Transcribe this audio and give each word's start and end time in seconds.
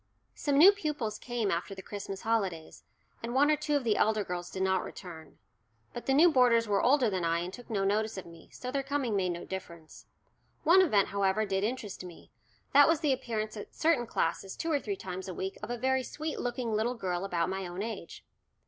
Some 0.33 0.57
new 0.57 0.71
pupils 0.71 1.19
came 1.19 1.51
after 1.51 1.75
the 1.75 1.83
Christmas 1.83 2.21
holidays, 2.23 2.83
and 3.21 3.35
one 3.35 3.51
or 3.51 3.55
two 3.55 3.75
of 3.75 3.83
the 3.83 3.97
elder 3.97 4.23
girls 4.23 4.49
did 4.49 4.63
not 4.63 4.83
return. 4.83 5.37
But 5.93 6.07
the 6.07 6.15
new 6.15 6.31
boarders 6.31 6.67
were 6.67 6.81
older 6.81 7.07
than 7.07 7.23
I 7.23 7.41
and 7.41 7.53
took 7.53 7.69
no 7.69 7.83
notice 7.83 8.17
of 8.17 8.25
me, 8.25 8.49
so 8.51 8.71
their 8.71 8.81
coming 8.81 9.15
made 9.15 9.29
no 9.29 9.45
difference. 9.45 10.07
One 10.63 10.81
event, 10.81 11.09
however, 11.09 11.45
did 11.45 11.63
interest 11.63 12.03
me 12.03 12.31
that 12.73 12.87
was 12.87 13.01
the 13.01 13.13
appearance 13.13 13.55
at 13.55 13.75
certain 13.75 14.07
classes 14.07 14.55
two 14.55 14.71
or 14.71 14.79
three 14.79 14.95
times 14.95 15.27
a 15.27 15.35
week 15.35 15.55
of 15.61 15.69
a 15.69 15.77
very 15.77 16.01
sweet 16.01 16.39
looking 16.39 16.73
little 16.73 16.95
girl 16.95 17.23
about 17.23 17.49
my 17.49 17.67
own 17.67 17.83
age. 17.83 18.25